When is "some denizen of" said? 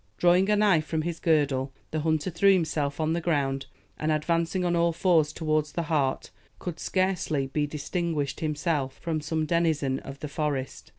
9.21-10.19